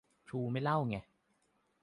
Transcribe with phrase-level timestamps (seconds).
[0.27, 0.97] ทรูไม่เล่าไง